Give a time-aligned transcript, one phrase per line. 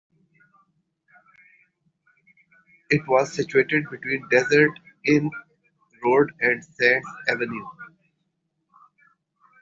[2.89, 4.71] It was situated between Desert
[5.05, 5.29] Inn
[6.03, 7.67] Road and Sands Avenue.